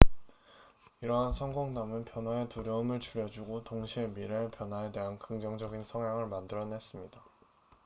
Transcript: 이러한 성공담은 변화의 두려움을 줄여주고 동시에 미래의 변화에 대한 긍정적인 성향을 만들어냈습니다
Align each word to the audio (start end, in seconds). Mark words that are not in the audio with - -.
이러한 1.01 1.35
성공담은 1.35 2.05
변화의 2.05 2.49
두려움을 2.49 3.01
줄여주고 3.01 3.63
동시에 3.65 4.07
미래의 4.07 4.49
변화에 4.49 4.91
대한 4.91 5.19
긍정적인 5.19 5.83
성향을 5.83 6.25
만들어냈습니다 6.25 7.23